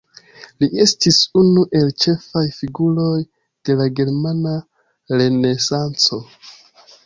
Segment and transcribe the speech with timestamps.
[0.61, 3.13] Li estis unu el ĉefaj figuroj
[3.69, 4.57] de la Germana
[5.19, 6.23] Renesanco.